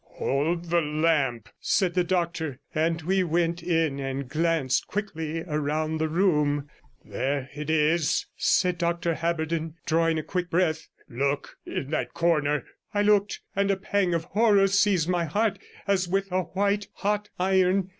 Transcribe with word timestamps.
'Hold 0.03 0.71
the 0.71 0.81
lamp,' 0.81 1.47
said 1.59 1.93
the 1.93 2.03
doctor, 2.03 2.59
and 2.73 3.03
we 3.03 3.23
went 3.23 3.61
in 3.61 3.99
and 3.99 4.27
glanced 4.27 4.87
quickly 4.87 5.43
round 5.43 6.01
the 6.01 6.09
room. 6.09 6.67
'There 7.05 7.51
it 7.55 7.69
is,' 7.69 8.25
said 8.35 8.79
Dr 8.79 9.13
Haberden, 9.13 9.75
drawing 9.85 10.17
a 10.17 10.23
quick 10.23 10.49
breath; 10.49 10.87
'look, 11.07 11.55
in 11.67 11.91
that 11.91 12.15
corner.' 12.15 12.65
I 12.95 13.03
looked, 13.03 13.41
and 13.55 13.69
a 13.69 13.77
pang 13.77 14.15
of 14.15 14.23
horror 14.23 14.65
seized 14.65 15.07
my 15.07 15.25
heart 15.25 15.59
as 15.85 16.07
with 16.07 16.31
a 16.31 16.45
white 16.45 16.87
hot 16.95 17.29
iron. 17.39 17.89